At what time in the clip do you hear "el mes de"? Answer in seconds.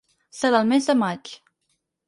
0.65-0.97